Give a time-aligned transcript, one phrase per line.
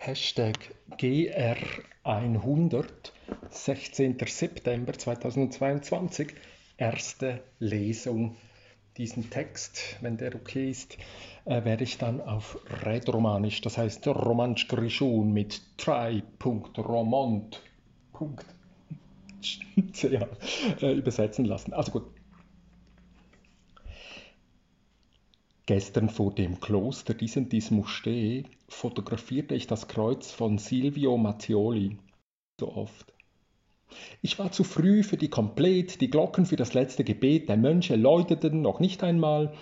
[0.00, 0.56] Hashtag
[0.96, 2.86] GR100,
[3.50, 4.16] 16.
[4.26, 6.34] September 2022,
[6.76, 8.36] erste Lesung.
[8.96, 10.96] Diesen Text, wenn der okay ist,
[11.46, 17.60] äh, werde ich dann auf Rätoromanisch, das heißt Romansch Grishun mit try.romont.
[20.80, 21.72] äh, übersetzen lassen.
[21.72, 22.17] Also gut.
[25.68, 31.98] Gestern vor dem Kloster Disentis Moschee fotografierte ich das Kreuz von Silvio Mattioli.
[32.58, 33.12] So oft.
[34.22, 37.96] Ich war zu früh für die Komplett, die Glocken für das letzte Gebet der Mönche
[37.96, 39.52] läuteten noch nicht einmal.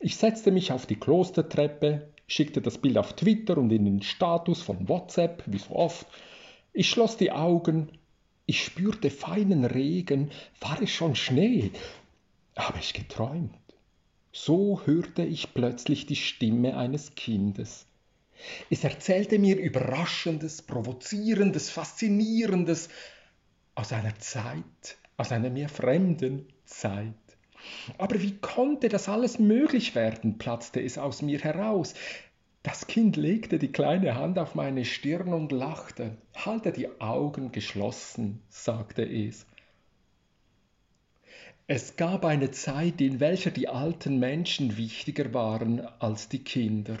[0.00, 4.62] Ich setzte mich auf die Klostertreppe, schickte das Bild auf Twitter und in den Status
[4.62, 6.06] von WhatsApp, wie so oft.
[6.72, 7.90] Ich schloss die Augen,
[8.46, 11.72] ich spürte feinen Regen, war es schon Schnee?
[12.56, 13.52] Habe ich geträumt?
[14.32, 17.86] So hörte ich plötzlich die Stimme eines Kindes.
[18.70, 22.88] Es erzählte mir Überraschendes, Provozierendes, Faszinierendes
[23.74, 27.14] aus einer Zeit, aus einer mir fremden Zeit.
[27.98, 31.92] Aber wie konnte das alles möglich werden, platzte es aus mir heraus.
[32.62, 36.16] Das Kind legte die kleine Hand auf meine Stirn und lachte.
[36.34, 39.46] Halte die Augen geschlossen, sagte es.
[41.68, 46.98] Es gab eine Zeit, in welcher die alten Menschen wichtiger waren als die Kinder.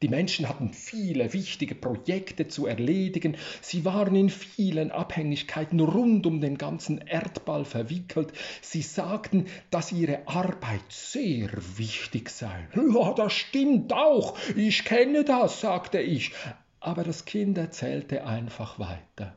[0.00, 6.40] Die Menschen hatten viele wichtige Projekte zu erledigen, sie waren in vielen Abhängigkeiten rund um
[6.40, 8.32] den ganzen Erdball verwickelt,
[8.62, 12.68] sie sagten, dass ihre Arbeit sehr wichtig sei.
[12.74, 16.32] Ja, das stimmt auch, ich kenne das, sagte ich,
[16.80, 19.36] aber das Kind erzählte einfach weiter.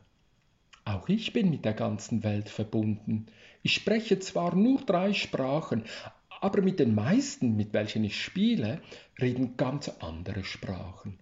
[0.90, 3.28] Auch ich bin mit der ganzen Welt verbunden.
[3.62, 5.84] Ich spreche zwar nur drei Sprachen,
[6.42, 8.82] aber mit den meisten, mit welchen ich spiele,
[9.22, 11.20] reden ganz andere Sprachen.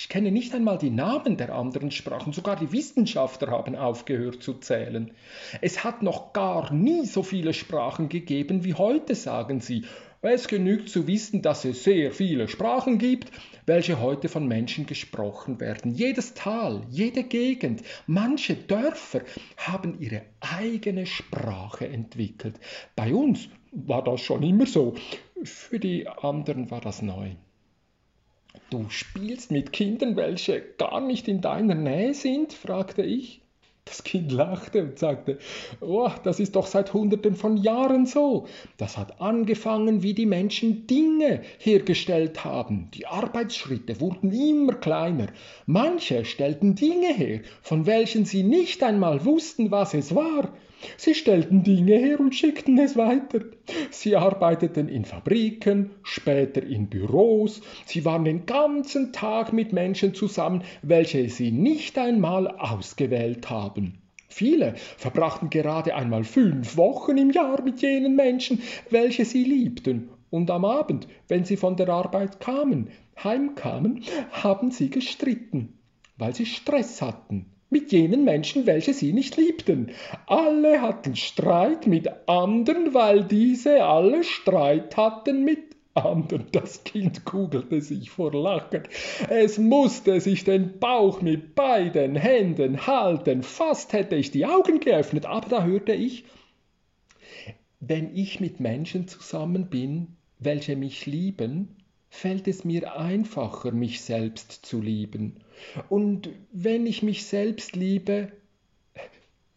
[0.00, 4.54] Ich kenne nicht einmal die Namen der anderen Sprachen, sogar die Wissenschaftler haben aufgehört zu
[4.54, 5.10] zählen.
[5.60, 9.84] Es hat noch gar nie so viele Sprachen gegeben wie heute, sagen sie,
[10.22, 13.30] es genügt zu wissen, dass es sehr viele Sprachen gibt,
[13.66, 15.92] welche heute von Menschen gesprochen werden.
[15.92, 19.20] Jedes Tal, jede Gegend, manche Dörfer
[19.58, 22.58] haben ihre eigene Sprache entwickelt.
[22.96, 24.94] Bei uns war das schon immer so,
[25.44, 27.32] für die anderen war das neu.
[28.70, 32.52] Du spielst mit Kindern, welche gar nicht in deiner Nähe sind?
[32.52, 33.40] fragte ich.
[33.84, 35.38] Das Kind lachte und sagte,
[35.80, 38.46] oh, das ist doch seit Hunderten von Jahren so.
[38.76, 42.88] Das hat angefangen, wie die Menschen Dinge hergestellt haben.
[42.94, 45.26] Die Arbeitsschritte wurden immer kleiner.
[45.66, 50.52] Manche stellten Dinge her, von welchen sie nicht einmal wussten, was es war.
[50.96, 53.40] Sie stellten Dinge her und schickten es weiter.
[53.90, 57.60] Sie arbeiteten in Fabriken, später in Büros.
[57.86, 63.98] Sie waren den ganzen Tag mit Menschen zusammen, welche sie nicht einmal ausgewählt haben.
[64.28, 70.08] Viele verbrachten gerade einmal fünf Wochen im Jahr mit jenen Menschen, welche sie liebten.
[70.30, 72.88] Und am Abend, wenn sie von der Arbeit kamen,
[73.22, 75.78] heimkamen, haben sie gestritten,
[76.16, 79.92] weil sie Stress hatten mit jenen Menschen, welche sie nicht liebten.
[80.26, 85.60] Alle hatten Streit mit anderen, weil diese alle Streit hatten mit
[85.94, 86.46] anderen.
[86.52, 88.82] Das Kind kugelte sich vor Lachen.
[89.28, 93.42] Es musste sich den Bauch mit beiden Händen halten.
[93.42, 96.24] Fast hätte ich die Augen geöffnet, aber da hörte ich,
[97.80, 101.76] wenn ich mit Menschen zusammen bin, welche mich lieben,
[102.10, 105.36] fällt es mir einfacher, mich selbst zu lieben.
[105.88, 108.32] Und wenn ich mich selbst liebe,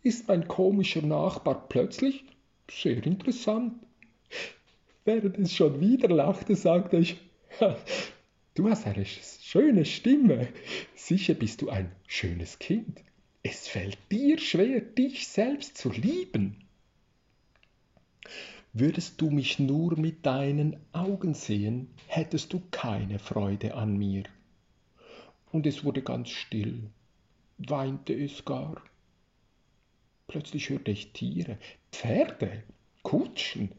[0.03, 2.23] ist mein komischer Nachbar plötzlich
[2.69, 3.73] sehr interessant.
[5.03, 7.17] Während es schon wieder lachte, sagte ich,
[8.55, 10.47] du hast eine schöne Stimme.
[10.95, 13.01] Sicher bist du ein schönes Kind.
[13.41, 16.63] Es fällt dir schwer, dich selbst zu lieben.
[18.75, 24.23] Würdest du mich nur mit deinen Augen sehen, hättest du keine Freude an mir.
[25.51, 26.89] Und es wurde ganz still,
[27.59, 28.81] weinte es gar.
[30.25, 31.59] Plötzlich hörte ich Tiere,
[31.91, 32.63] Pferde,
[33.03, 33.69] Kutschen.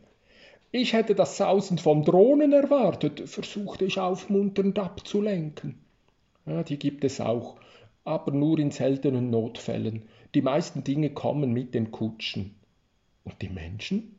[0.71, 5.81] Ich hätte das Sausen von Drohnen erwartet, versuchte ich aufmunternd abzulenken.
[6.47, 7.57] Ja, die gibt es auch,
[8.05, 10.05] aber nur in seltenen Notfällen.
[10.35, 12.55] Die meisten Dinge kommen mit den Kutschen.
[13.25, 14.14] Und die Menschen?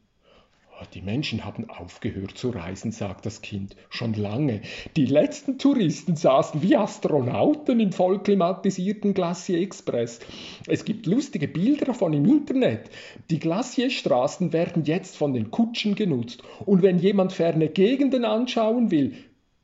[0.93, 4.61] Die Menschen haben aufgehört zu reisen, sagt das Kind, schon lange.
[4.95, 10.19] Die letzten Touristen saßen wie Astronauten im vollklimatisierten Glacier Express.
[10.67, 12.89] Es gibt lustige Bilder davon im Internet.
[13.29, 16.43] Die Glacierstraßen werden jetzt von den Kutschen genutzt.
[16.65, 19.13] Und wenn jemand ferne Gegenden anschauen will,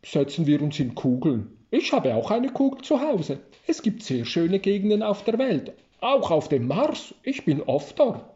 [0.04, 1.58] setzen wir uns in Kugeln.
[1.72, 3.40] Ich habe auch eine Kugel zu Hause.
[3.68, 7.14] Es gibt sehr schöne Gegenden auf der Welt, auch auf dem Mars.
[7.24, 8.31] Ich bin oft dort.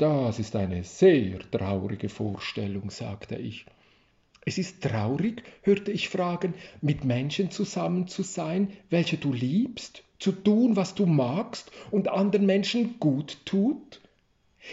[0.00, 3.66] Das ist eine sehr traurige Vorstellung, sagte ich.
[4.46, 10.32] Es ist traurig, hörte ich fragen, mit Menschen zusammen zu sein, welche du liebst, zu
[10.32, 14.00] tun, was du magst und anderen Menschen gut tut?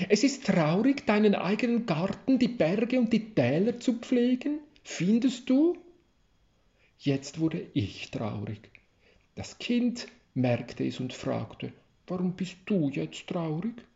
[0.08, 5.76] Es ist traurig, deinen eigenen Garten, die Berge und die Täler zu pflegen, findest du?
[7.00, 8.70] Jetzt wurde ich traurig.
[9.36, 11.74] Das Kind merkte es und fragte,
[12.08, 13.87] warum bist du jetzt traurig?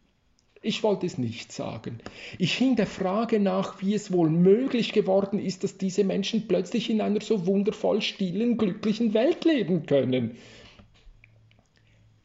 [0.63, 2.03] Ich wollte es nicht sagen.
[2.37, 6.91] Ich hing der Frage nach, wie es wohl möglich geworden ist, dass diese Menschen plötzlich
[6.91, 10.37] in einer so wundervoll stillen, glücklichen Welt leben können.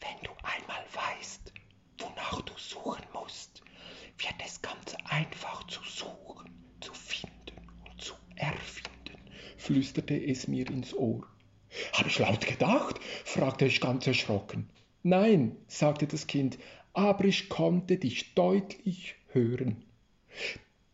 [0.00, 1.50] Wenn du einmal weißt,
[1.98, 3.62] wonach du suchen musst,
[4.18, 6.50] wird es ganz einfach zu suchen,
[6.80, 9.18] zu finden und zu erfinden,
[9.56, 11.26] flüsterte es mir ins Ohr.
[11.94, 13.00] Habe ich laut gedacht?
[13.24, 14.68] fragte ich ganz erschrocken.
[15.02, 16.58] Nein, sagte das Kind,
[16.96, 19.84] aber ich konnte dich deutlich hören.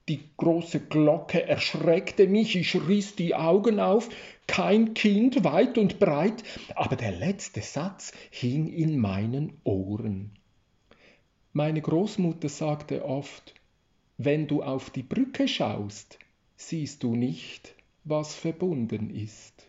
[0.09, 4.09] Die große Glocke erschreckte mich, ich riß die Augen auf,
[4.49, 6.43] kein Kind weit und breit,
[6.75, 10.33] aber der letzte Satz hing in meinen Ohren.
[11.53, 13.55] Meine Großmutter sagte oft,
[14.19, 16.19] wenn du auf die Brücke schaust,
[16.57, 19.67] siehst du nicht, was verbunden ist.